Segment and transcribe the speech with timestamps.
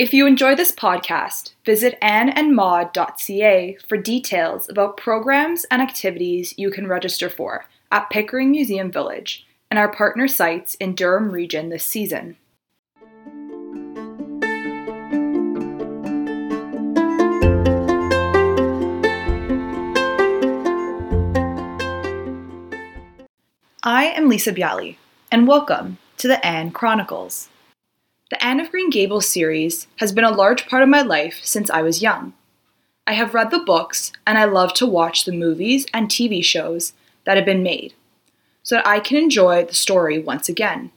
[0.00, 6.86] If you enjoy this podcast, visit anneandmaud.ca for details about programs and activities you can
[6.86, 12.38] register for at Pickering Museum Village and our partner sites in Durham Region this season.
[23.92, 24.98] I am Lisa Bialy,
[25.32, 27.48] and welcome to the Anne Chronicles.
[28.30, 31.68] The Anne of Green Gables series has been a large part of my life since
[31.68, 32.32] I was young.
[33.04, 36.92] I have read the books and I love to watch the movies and TV shows
[37.24, 37.94] that have been made
[38.62, 40.92] so that I can enjoy the story once again.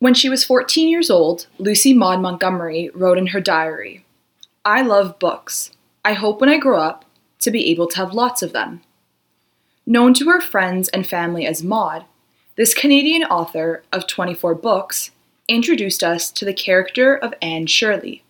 [0.00, 4.04] When she was 14 years old, Lucy Maud Montgomery wrote in her diary
[4.64, 5.70] I love books.
[6.04, 7.04] I hope when I grow up
[7.42, 8.82] to be able to have lots of them.
[9.86, 12.04] Known to her friends and family as Maud,
[12.56, 15.10] this Canadian author of 24 books
[15.46, 18.22] introduced us to the character of Anne Shirley.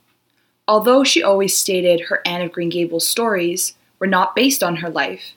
[0.66, 4.90] Although she always stated her Anne of Green Gables stories were not based on her
[4.90, 5.34] life,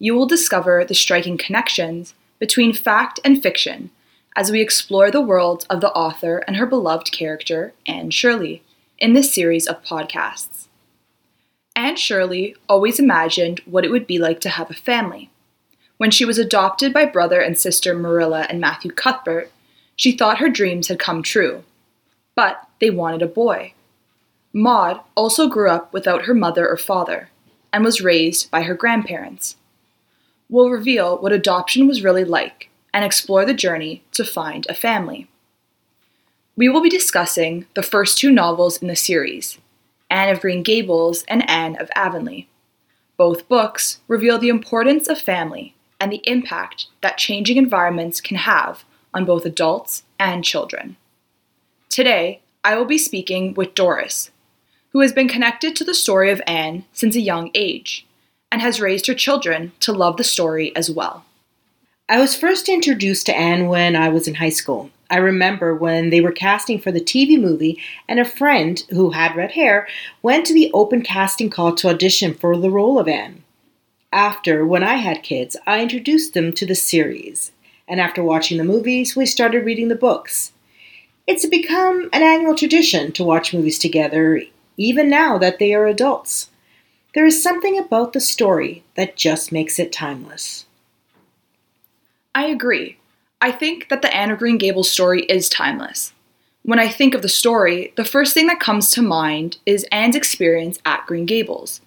[0.00, 3.90] you will discover the striking connections between fact and fiction
[4.34, 8.62] as we explore the world of the author and her beloved character, Anne Shirley,
[8.98, 10.66] in this series of podcasts.
[11.76, 15.30] Anne Shirley always imagined what it would be like to have a family.
[15.98, 19.50] When she was adopted by brother and sister Marilla and Matthew Cuthbert,
[19.94, 21.64] she thought her dreams had come true,
[22.34, 23.72] but they wanted a boy.
[24.52, 27.30] Maud also grew up without her mother or father
[27.72, 29.56] and was raised by her grandparents.
[30.48, 35.28] We'll reveal what adoption was really like and explore the journey to find a family.
[36.56, 39.58] We will be discussing the first two novels in the series
[40.08, 42.48] Anne of Green Gables and Anne of Avonlea.
[43.16, 48.84] Both books reveal the importance of family and the impact that changing environments can have
[49.14, 50.96] on both adults and children.
[51.88, 54.30] Today, I will be speaking with Doris,
[54.90, 58.06] who has been connected to the story of Anne since a young age
[58.50, 61.24] and has raised her children to love the story as well.
[62.08, 64.90] I was first introduced to Anne when I was in high school.
[65.10, 69.36] I remember when they were casting for the TV movie, and a friend who had
[69.36, 69.88] red hair
[70.22, 73.42] went to the open casting call to audition for the role of Anne.
[74.12, 77.52] After, when I had kids, I introduced them to the series,
[77.88, 80.52] and after watching the movies, we started reading the books.
[81.26, 84.42] It's become an annual tradition to watch movies together,
[84.76, 86.50] even now that they are adults.
[87.14, 90.66] There is something about the story that just makes it timeless.
[92.34, 92.98] I agree.
[93.40, 96.12] I think that the Anne of Green Gables story is timeless.
[96.62, 100.16] When I think of the story, the first thing that comes to mind is Anne's
[100.16, 101.80] experience at Green Gables,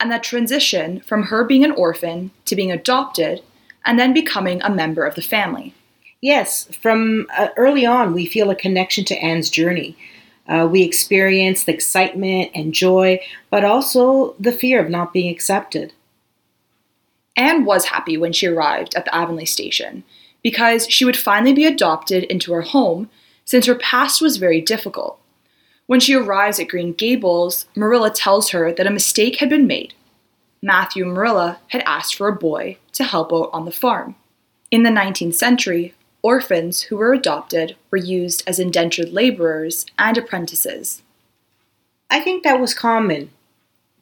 [0.00, 3.42] and that transition from her being an orphan to being adopted
[3.84, 5.74] and then becoming a member of the family.
[6.20, 9.96] Yes, from uh, early on, we feel a connection to Anne's journey.
[10.46, 15.92] Uh, we experience the excitement and joy, but also the fear of not being accepted.
[17.36, 20.02] Anne was happy when she arrived at the Avonlea station
[20.42, 23.08] because she would finally be adopted into her home
[23.44, 25.19] since her past was very difficult.
[25.90, 29.92] When she arrives at Green Gables, Marilla tells her that a mistake had been made
[30.62, 34.14] Matthew Marilla had asked for a boy to help out on the farm.
[34.70, 41.02] In the 19th century, orphans who were adopted were used as indentured laborers and apprentices.
[42.08, 43.32] I think that was common.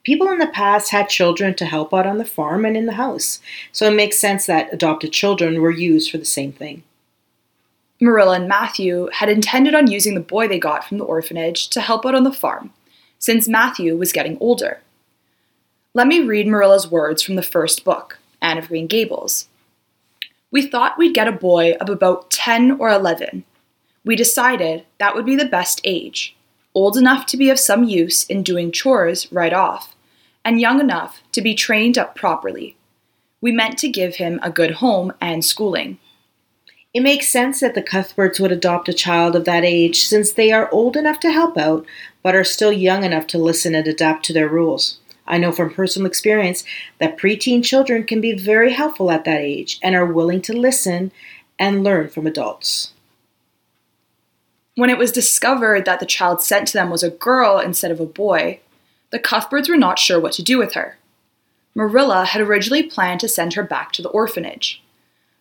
[0.03, 3.00] People in the past had children to help out on the farm and in the
[3.00, 3.41] house,
[3.72, 6.82] so it makes sense that adopted children were used for the same thing.
[8.00, 11.81] Marilla and Matthew had intended on using the boy they got from the orphanage to
[11.81, 12.72] help out on the farm,
[13.19, 14.81] since Matthew was getting older.
[15.94, 19.48] Let me read Marilla's words from the first book, Anne of Green Gables.
[20.50, 23.44] We thought we'd get a boy of about 10 or 11.
[24.04, 26.37] We decided that would be the best age,
[26.75, 29.97] old enough to be of some use in doing chores right off,
[30.44, 32.76] and young enough to be trained up properly.
[33.40, 35.99] We meant to give him a good home and schooling.
[36.94, 40.50] It makes sense that the Cuthberts would adopt a child of that age since they
[40.52, 41.85] are old enough to help out,
[42.23, 44.99] but are still young enough to listen and adapt to their rules.
[45.26, 46.64] I know from personal experience
[46.99, 51.12] that preteen children can be very helpful at that age and are willing to listen
[51.58, 52.94] and learn from adults.
[54.75, 58.00] When it was discovered that the child sent to them was a girl instead of
[58.00, 58.61] a boy,
[59.11, 60.96] the Cuthberts were not sure what to do with her.
[61.75, 64.82] Marilla had originally planned to send her back to the orphanage.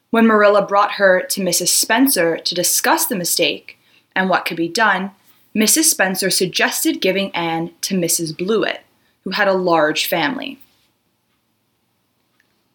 [0.09, 1.67] When Marilla brought her to Mrs.
[1.67, 3.77] Spencer to discuss the mistake
[4.15, 5.11] and what could be done,
[5.55, 5.85] Mrs.
[5.85, 8.37] Spencer suggested giving Anne to Mrs.
[8.37, 8.83] Blewett
[9.27, 10.57] who had a large family.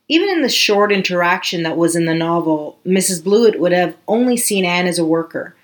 [0.07, 3.25] Even in the short interaction that was in the novel, Mrs.
[3.25, 5.57] Blewett would have only seen Anne as a worker.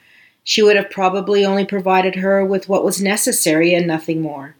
[0.44, 4.56] She would have probably only provided her with what was necessary and nothing more.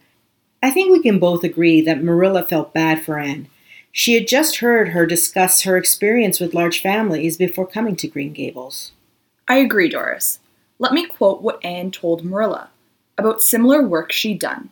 [0.61, 3.47] I think we can both agree that Marilla felt bad for Anne.
[3.91, 8.33] She had just heard her discuss her experience with large families before coming to Green
[8.33, 8.91] Gables.
[9.47, 10.39] I agree, Doris.
[10.77, 12.69] Let me quote what Anne told Marilla
[13.17, 14.69] about similar work she'd done.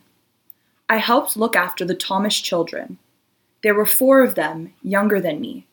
[0.88, 2.98] I helped look after the Thomas children.
[3.62, 5.66] There were four of them, younger than me,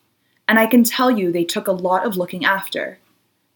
[0.48, 3.00] and I can tell you they took a lot of looking after.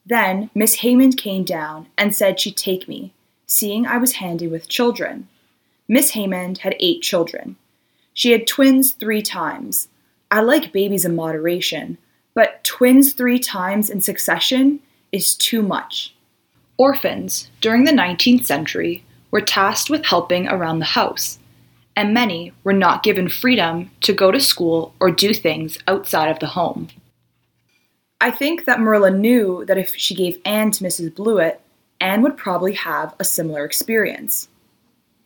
[0.05, 3.13] Then Miss Hammond came down and said she'd take me,
[3.45, 5.27] seeing I was handy with children.
[5.87, 7.57] Miss Hammond had eight children.
[8.13, 9.87] She had twins three times.
[10.31, 11.97] I like babies in moderation,
[12.33, 14.79] but twins three times in succession
[15.11, 16.15] is too much.
[16.77, 21.39] Orphans, during the 19th century, were tasked with helping around the house,
[21.95, 26.39] and many were not given freedom to go to school or do things outside of
[26.39, 26.87] the home.
[28.21, 31.15] I think that Marilla knew that if she gave Anne to Mrs.
[31.15, 31.61] Blewett,
[32.01, 34.47] Anne would probably have a similar experience.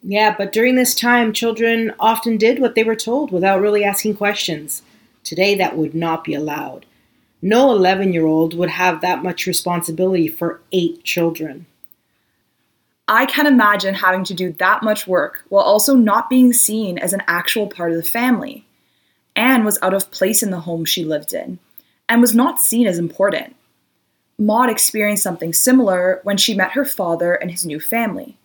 [0.04, 4.18] Yeah, but during this time, children often did what they were told without really asking
[4.18, 4.82] questions.
[5.24, 6.86] Today, that would not be allowed.
[7.42, 11.66] No 11 year old would have that much responsibility for eight children.
[13.08, 17.14] I can imagine having to do that much work while also not being seen as
[17.14, 18.66] an actual part of the family.
[19.36, 21.60] Anne was out of place in the home she lived in
[22.08, 23.56] and was not seen as important.
[24.38, 28.38] Maud experienced something similar when she met her father and his new family.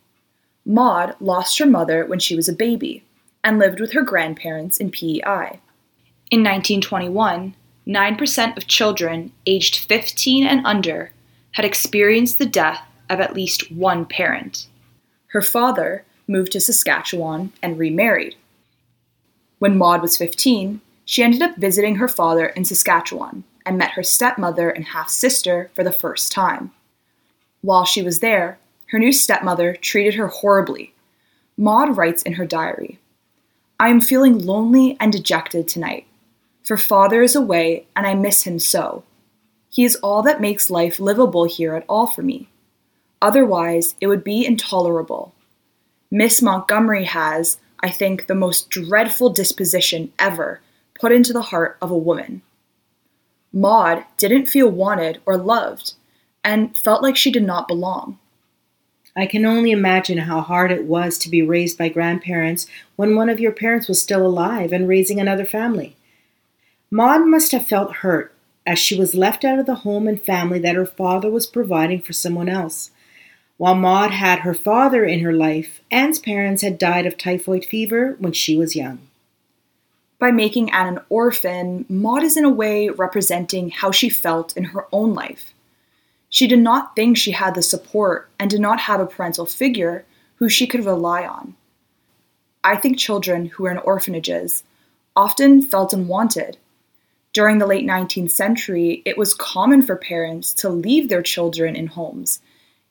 [0.69, 3.03] Maud lost her mother when she was a baby
[3.43, 5.61] and lived with her grandparents in PEI.
[6.31, 7.55] In 1921,
[7.87, 11.11] 9% of children aged 15 and under
[11.53, 14.67] had experienced the death of at least one parent.
[15.29, 18.37] Her father moved to Saskatchewan and remarried.
[19.59, 24.03] When Maud was 15, she ended up visiting her father in Saskatchewan and met her
[24.03, 26.73] stepmother and half sister for the first time.
[27.63, 28.59] While she was there,
[28.91, 30.95] her new stepmother treated her horribly.
[31.57, 32.99] Maud writes in her diary
[33.81, 36.07] I am feeling lonely and dejected tonight,
[36.63, 39.05] for father is away and I miss him so.
[39.71, 42.49] He is all that makes life livable here at all for me.
[43.21, 45.35] Otherwise, it would be intolerable.
[46.11, 50.61] Miss Montgomery has, I think, the most dreadful disposition ever
[50.99, 52.43] put into the heart of a woman.
[53.53, 55.95] Maud didn't feel wanted or loved
[56.45, 58.19] and felt like she did not belong.
[59.19, 63.29] I can only imagine how hard it was to be raised by grandparents when one
[63.29, 65.97] of your parents was still alive and raising another family.
[66.91, 68.33] Maud must have felt hurt
[68.65, 72.01] as she was left out of the home and family that her father was providing
[72.01, 72.93] for someone else.
[73.57, 78.15] While Maud had her father in her life, Anne's parents had died of typhoid fever
[78.21, 79.01] when she was young
[80.19, 84.65] by making Anne an orphan, Maud is in a way representing how she felt in
[84.65, 85.55] her own life.
[86.31, 90.05] She did not think she had the support and did not have a parental figure
[90.37, 91.57] who she could rely on.
[92.63, 94.63] I think children who were in orphanages
[95.17, 96.59] often felt unwanted.
[97.33, 101.87] During the late 19th century, it was common for parents to leave their children in
[101.87, 102.41] homes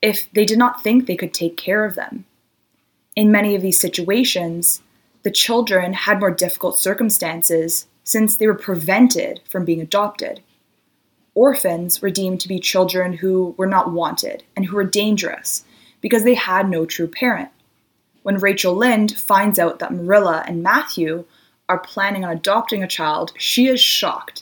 [0.01, 2.25] if they did not think they could take care of them.
[3.15, 4.81] In many of these situations,
[5.23, 10.41] the children had more difficult circumstances since they were prevented from being adopted.
[11.37, 15.63] Orphans were deemed to be children who were not wanted and who were dangerous
[16.01, 17.49] because they had no true parent.
[18.23, 21.25] When Rachel Lynde finds out that Marilla and Matthew
[21.69, 24.41] are planning on adopting a child, she is shocked.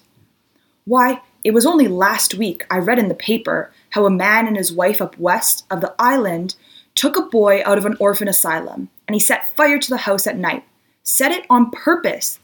[0.86, 4.56] Why, it was only last week I read in the paper how a man and
[4.56, 6.56] his wife up west of the island
[6.96, 10.26] took a boy out of an orphan asylum and he set fire to the house
[10.26, 10.64] at night
[11.04, 12.40] set it on purpose,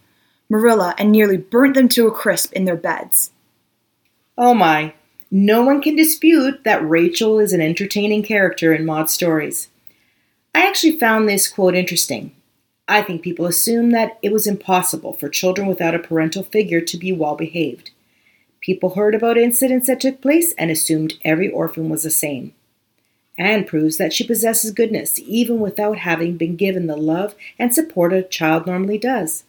[0.49, 3.31] Marilla, and nearly burnt them to a crisp in their beds.
[4.43, 4.95] Oh my,
[5.29, 9.67] no one can dispute that Rachel is an entertaining character in Maud's stories.
[10.55, 12.31] I actually found this quote interesting.
[12.87, 16.97] I think people assume that it was impossible for children without a parental figure to
[16.97, 17.91] be well behaved.
[18.61, 22.55] People heard about incidents that took place and assumed every orphan was the same.
[23.37, 28.11] Anne proves that she possesses goodness even without having been given the love and support
[28.11, 29.43] a child normally does.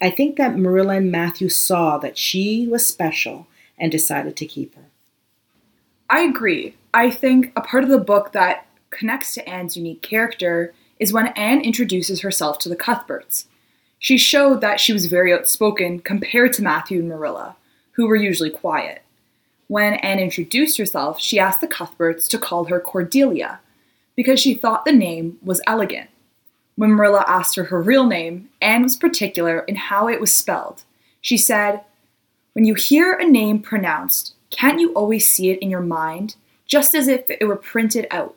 [0.00, 3.48] I think that Marilla and Matthew saw that she was special
[3.82, 4.84] and decided to keep her.
[6.08, 6.76] I agree.
[6.94, 11.28] I think a part of the book that connects to Anne's unique character is when
[11.28, 13.46] Anne introduces herself to the Cuthberts.
[13.98, 17.56] She showed that she was very outspoken compared to Matthew and Marilla,
[17.92, 19.02] who were usually quiet.
[19.66, 23.60] When Anne introduced herself, she asked the Cuthberts to call her Cordelia
[24.14, 26.10] because she thought the name was elegant.
[26.76, 30.82] When Marilla asked her her real name, Anne was particular in how it was spelled.
[31.20, 31.80] She said,
[32.52, 36.94] When you hear a name pronounced, can't you always see it in your mind, just
[36.94, 38.36] as if it were printed out?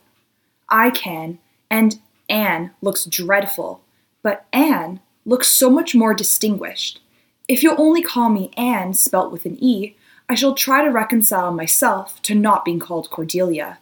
[0.70, 3.82] I can, and Anne looks dreadful,
[4.24, 7.02] but Anne looks so much more distinguished.
[7.48, 9.96] If you'll only call me Anne, spelt with an E,
[10.28, 13.80] I shall try to reconcile myself to not being called Cordelia.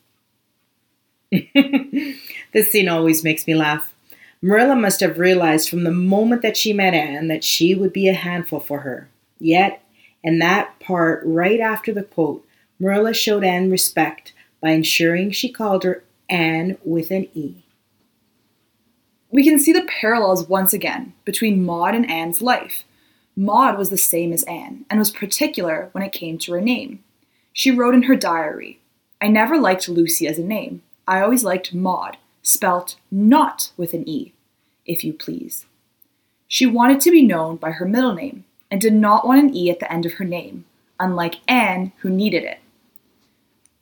[1.53, 3.93] this scene always makes me laugh.
[4.41, 8.09] Marilla must have realized from the moment that she met Anne that she would be
[8.09, 9.09] a handful for her.
[9.39, 9.82] Yet,
[10.23, 12.45] in that part right after the quote,
[12.79, 17.63] Marilla showed Anne respect by ensuring she called her Anne with an E.
[19.29, 22.83] We can see the parallels once again between Maud and Anne's life.
[23.35, 27.03] Maud was the same as Anne and was particular when it came to her name.
[27.51, 28.79] She wrote in her diary,
[29.19, 30.83] I never liked Lucy as a name.
[31.07, 34.33] I always liked Maud, spelt not with an E,
[34.85, 35.65] if you please.
[36.47, 39.69] She wanted to be known by her middle name and did not want an E
[39.69, 40.65] at the end of her name,
[40.99, 42.57] unlike Anne, who needed it.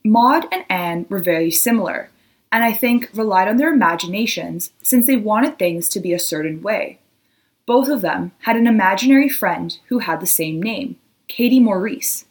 [0.04, 2.10] Maud and Anne were very similar,
[2.52, 6.62] and I think relied on their imaginations since they wanted things to be a certain
[6.62, 7.00] way.
[7.66, 10.98] Both of them had an imaginary friend who had the same name,
[11.30, 12.26] Katie Maurice.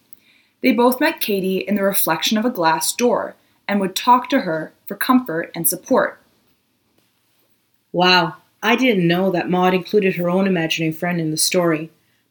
[0.61, 3.37] They both met Katie in the reflection of a glass door
[3.67, 6.21] and would talk to her for comfort and support.
[7.91, 11.91] Wow, I didn't know that Maud included her own imaginary friend in the story,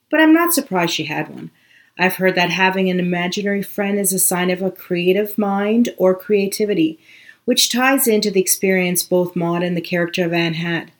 [0.09, 1.51] but I'm not surprised she had one.
[1.97, 6.15] I've heard that having an imaginary friend is a sign of a creative mind or
[6.15, 6.97] creativity,
[7.45, 10.91] which ties into the experience both Maud and the character of Anne had.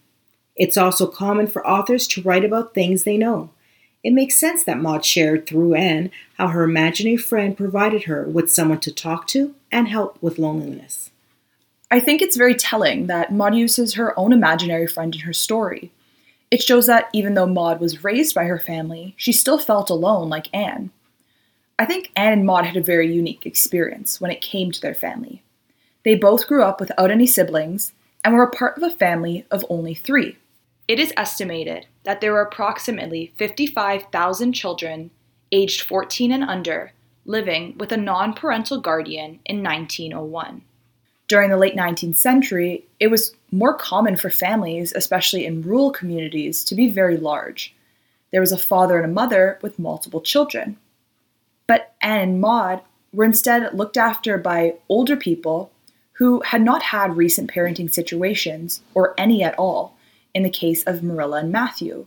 [0.56, 3.52] It's also common for authors to write about things they know.
[4.04, 8.52] It makes sense that Maud shared through Anne how her imaginary friend provided her with
[8.52, 11.12] someone to talk to and help with loneliness.
[11.92, 15.92] I think it's very telling that Maud uses her own imaginary friend in her story.
[16.52, 20.30] It shows that even though Maud was raised by her family, she still felt alone
[20.30, 20.92] like Anne.
[21.78, 24.96] I think Anne and Maud had a very unique experience when it came to their
[24.96, 25.44] family.
[26.04, 29.66] They both grew up without any siblings and were a part of a family of
[29.70, 30.38] only three.
[30.88, 35.12] It is estimated that there were approximately 55,000 children
[35.52, 36.94] aged 14 and under
[37.26, 40.64] living with a non parental guardian in 1901.
[41.28, 46.64] During the late 19th century, it was more common for families, especially in rural communities,
[46.66, 47.74] to be very large.
[48.32, 50.78] There was a father and a mother with multiple children.
[51.68, 55.72] But Anne and Maud were instead looked after by older people
[56.14, 59.96] who had not had recent parenting situations, or any at all,
[60.34, 62.06] in the case of Marilla and Matthew.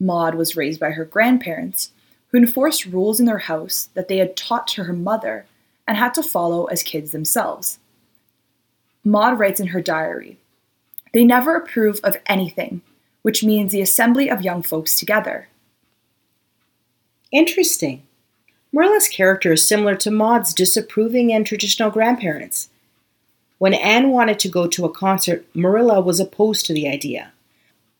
[0.00, 1.92] Maud was raised by her grandparents,
[2.28, 5.44] who enforced rules in their house that they had taught to her mother
[5.86, 7.78] and had to follow as kids themselves.
[9.04, 10.38] Maud writes in her diary
[11.12, 12.82] They never approve of anything,
[13.22, 15.48] which means the assembly of young folks together.
[17.30, 18.02] Interesting.
[18.72, 22.70] Marilla's character is similar to Maud's disapproving and traditional grandparents.
[23.58, 27.32] When Anne wanted to go to a concert, Marilla was opposed to the idea.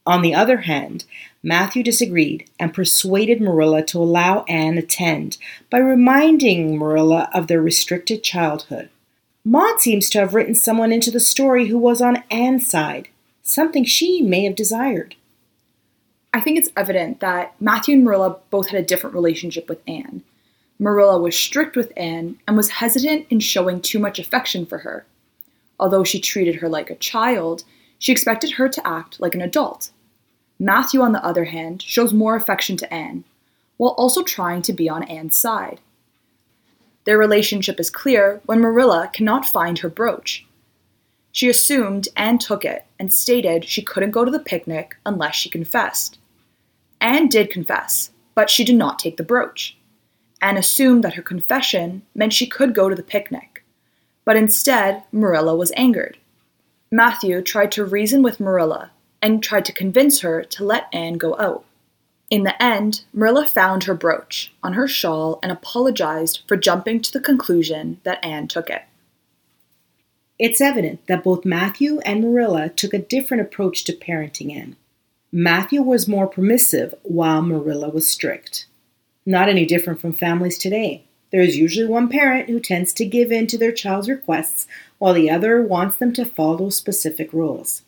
[0.04, 1.04] On the other hand,
[1.42, 5.38] Matthew disagreed and persuaded Marilla to allow Anne attend
[5.70, 8.88] by reminding Marilla of their restricted childhood.
[9.44, 13.08] Maud seems to have written someone into the story who was on Anne's side,
[13.42, 15.16] something she may have desired.
[16.32, 20.22] I think it's evident that Matthew and Marilla both had a different relationship with Anne.
[20.78, 25.04] Marilla was strict with Anne and was hesitant in showing too much affection for her.
[25.78, 27.64] Although she treated her like a child,
[27.98, 29.90] she expected her to act like an adult.
[30.58, 33.24] Matthew, on the other hand, shows more affection to Anne,
[33.76, 35.80] while also trying to be on Anne's side.
[37.04, 40.46] Their relationship is clear when Marilla cannot find her brooch.
[41.32, 45.48] She assumed Anne took it and stated she couldn't go to the picnic unless she
[45.48, 46.18] confessed.
[47.00, 49.76] Anne did confess, but she did not take the brooch.
[50.40, 53.64] Anne assumed that her confession meant she could go to the picnic,
[54.24, 56.18] but instead Marilla was angered.
[56.90, 58.90] Matthew tried to reason with Marilla
[59.22, 61.64] and tried to convince her to let Anne go out.
[62.32, 67.12] In the end, Marilla found her brooch on her shawl and apologized for jumping to
[67.12, 68.84] the conclusion that Anne took it.
[70.38, 74.76] It's evident that both Matthew and Marilla took a different approach to parenting Anne.
[75.30, 78.64] Matthew was more permissive while Marilla was strict.
[79.26, 81.04] Not any different from families today.
[81.32, 85.12] There is usually one parent who tends to give in to their child's requests while
[85.12, 87.82] the other wants them to follow specific rules.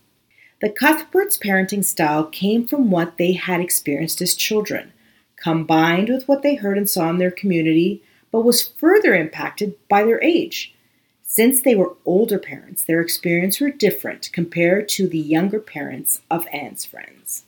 [0.65, 4.95] The Cuthberts' parenting style came from what they had experienced as children,
[5.37, 8.03] combined with what they heard and saw in their community,
[8.33, 10.75] but was further impacted by their age.
[11.23, 16.47] Since they were older parents, their experience were different compared to the younger parents of
[16.51, 17.45] Anne's friends.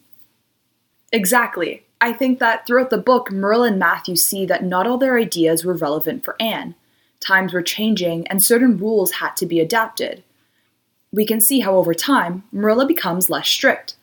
[1.10, 1.84] Exactly.
[2.02, 5.64] I think that throughout the book, Marilla and Matthew see that not all their ideas
[5.64, 6.74] were relevant for Anne.
[7.20, 10.22] Times were changing, and certain rules had to be adapted.
[11.16, 13.94] We can see how over time, Marilla becomes less strict.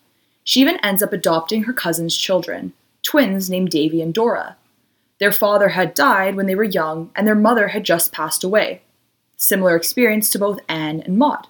[0.42, 2.72] She even ends up adopting her cousin's children,
[3.04, 4.56] twins named Davy and Dora.
[5.20, 8.82] Their father had died when they were young, and their mother had just passed away.
[9.36, 11.46] Similar experience to both Anne and Maud.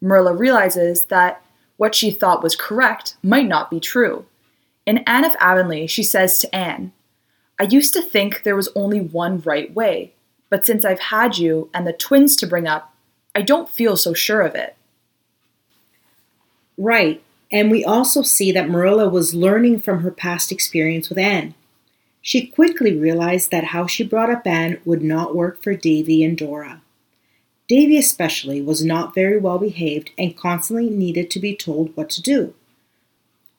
[0.00, 1.42] Marilla realizes that
[1.76, 4.24] what she thought was correct might not be true.
[4.86, 6.92] In Anne of Avonlea, she says to Anne,
[7.60, 10.14] I used to think there was only one right way,
[10.48, 12.94] but since I've had you and the twins to bring up,
[13.34, 14.74] I don't feel so sure of it.
[16.76, 21.54] Right, and we also see that Marilla was learning from her past experience with Anne.
[22.20, 26.36] She quickly realized that how she brought up Anne would not work for Davy and
[26.36, 26.80] Dora.
[27.68, 32.22] Davy, especially, was not very well behaved and constantly needed to be told what to
[32.22, 32.54] do.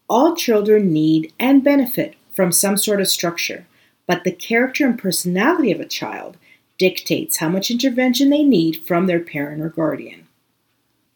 [0.08, 3.66] All children need and benefit from some sort of structure,
[4.08, 6.38] but the character and personality of a child
[6.78, 10.28] dictates how much intervention they need from their parent or guardian.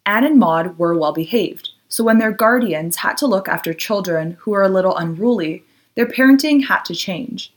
[0.05, 4.37] Anne and Maud were well behaved, so when their guardians had to look after children
[4.39, 5.63] who were a little unruly,
[5.95, 7.51] their parenting had to change.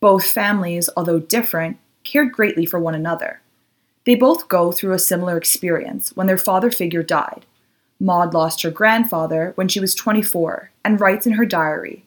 [0.00, 3.40] Both families, although different, cared greatly for one another.
[4.04, 7.46] They both go through a similar experience when their father figure died.
[7.98, 12.04] Maud lost her grandfather when she was 24 and writes in her diary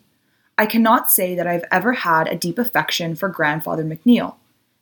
[0.59, 4.35] I cannot say that I have ever had a deep affection for Grandfather Macneill.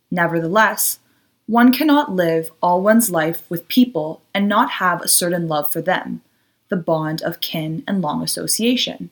[0.10, 0.98] Nevertheless,
[1.46, 5.80] one cannot live all one's life with people and not have a certain love for
[5.80, 6.24] them,
[6.69, 9.09] the bond of kin and long association.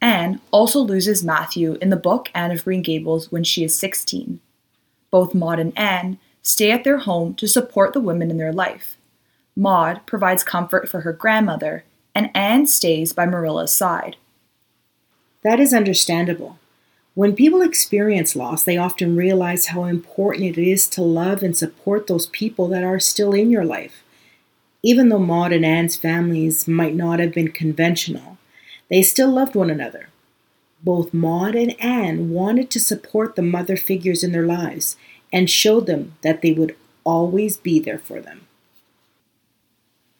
[0.00, 4.40] Anne also loses Matthew in the book Anne of Green Gables when she is 16.
[5.10, 8.96] Both Maud and Anne stay at their home to support the women in their life.
[9.56, 14.16] Maud provides comfort for her grandmother, and Anne stays by Marilla's side.
[15.42, 16.58] That is understandable.
[17.14, 22.08] When people experience loss, they often realize how important it is to love and support
[22.08, 24.03] those people that are still in your life.
[24.84, 28.36] Even though Maud and Anne's families might not have been conventional,
[28.90, 30.10] they still loved one another.
[30.82, 34.98] Both Maud and Anne wanted to support the mother figures in their lives
[35.32, 38.42] and showed them that they would always be there for them.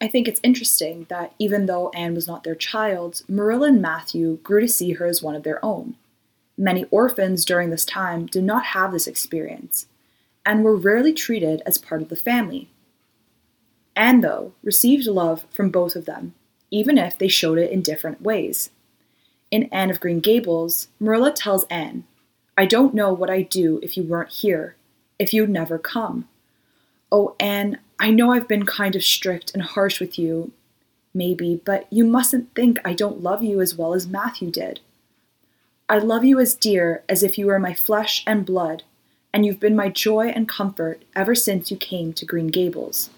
[0.01, 4.37] I think it's interesting that even though Anne was not their child, Marilla and Matthew
[4.37, 5.93] grew to see her as one of their own.
[6.57, 9.85] Many orphans during this time did not have this experience
[10.43, 12.67] and were rarely treated as part of the family.
[13.95, 16.33] Anne, though, received love from both of them,
[16.69, 18.69] even if they showed it in different ways.
[19.51, 22.03] In Anne of Green Gables, Marilla tells Anne,
[22.57, 24.75] I don't know what I'd do if you weren't here,
[25.19, 26.27] if you'd never come.
[27.11, 30.51] Oh, Anne, I know I've been kind of strict and harsh with you,
[31.13, 34.81] maybe, but you mustn't think I don't love you as well as Matthew did.
[35.87, 38.83] I love you as dear as if you were my flesh and blood,
[39.31, 43.09] and you've been my joy and comfort ever since you came to Green Gables.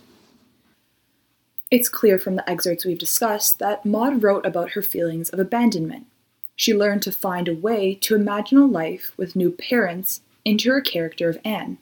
[1.70, 6.08] It's clear from the excerpts we've discussed that Maud wrote about her feelings of abandonment.
[6.56, 10.80] She learned to find a way to imagine a life with new parents into her
[10.80, 11.78] character of Anne.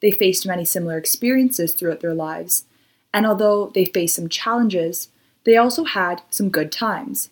[0.00, 2.64] They faced many similar experiences throughout their lives,
[3.12, 5.08] and although they faced some challenges,
[5.44, 7.30] they also had some good times.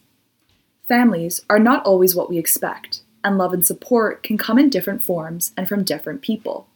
[0.89, 5.01] Families are not always what we expect, and love and support can come in different
[5.01, 6.67] forms and from different people.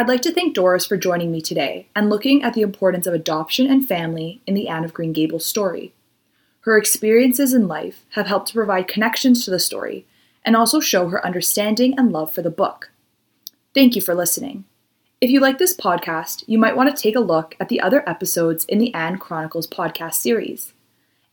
[0.00, 3.12] I'd like to thank Doris for joining me today and looking at the importance of
[3.12, 5.92] adoption and family in the Anne of Green Gables story.
[6.62, 10.06] Her experiences in life have helped to provide connections to the story
[10.42, 12.92] and also show her understanding and love for the book.
[13.74, 14.64] Thank you for listening.
[15.20, 18.02] If you like this podcast, you might want to take a look at the other
[18.08, 20.72] episodes in the Anne Chronicles podcast series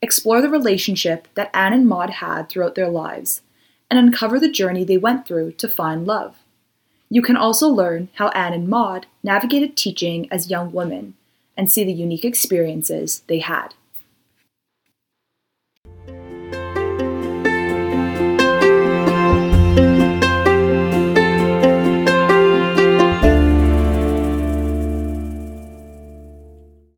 [0.02, 3.44] explore the relationship that Anne and Maud had throughout their lives,
[3.90, 6.36] and uncover the journey they went through to find love.
[7.10, 11.14] You can also learn how Anne and Maud navigated teaching as young women
[11.56, 13.74] and see the unique experiences they had.